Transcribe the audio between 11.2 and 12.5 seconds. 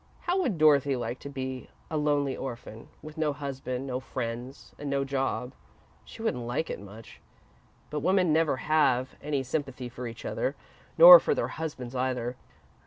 their husbands, either.